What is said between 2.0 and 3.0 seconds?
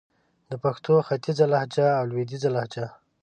لويديځه لهجه